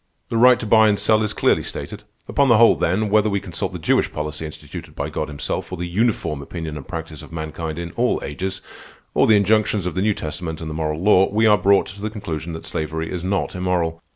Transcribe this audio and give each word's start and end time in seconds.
The 0.29 0.37
right 0.37 0.59
to 0.59 0.65
buy 0.65 0.87
and 0.89 0.97
sell 0.97 1.21
is 1.21 1.31
clearly 1.31 1.61
stated. 1.61 2.01
Upon 2.27 2.47
the 2.49 2.57
whole, 2.57 2.75
then, 2.75 3.11
whether 3.11 3.29
we 3.29 3.39
consult 3.39 3.71
the 3.71 3.77
Jewish 3.77 4.11
policy 4.11 4.47
instituted 4.47 4.95
by 4.95 5.11
God 5.11 5.27
himself, 5.27 5.71
or 5.71 5.77
the 5.77 5.85
uniform 5.85 6.41
opinion 6.41 6.75
and 6.75 6.87
practice 6.87 7.21
of 7.21 7.31
mankind 7.31 7.77
in 7.77 7.91
all 7.91 8.19
ages, 8.23 8.61
or 9.13 9.27
the 9.27 9.35
injunctions 9.37 9.85
of 9.85 9.93
the 9.93 10.01
New 10.01 10.15
Testament 10.15 10.59
and 10.59 10.71
the 10.71 10.73
moral 10.73 10.99
law, 11.03 11.29
we 11.31 11.45
are 11.45 11.55
brought 11.55 11.85
to 11.85 12.01
the 12.01 12.09
conclusion 12.09 12.53
that 12.53 12.65
slavery 12.65 13.11
is 13.11 13.23
not 13.23 13.53
immoral. 13.53 14.01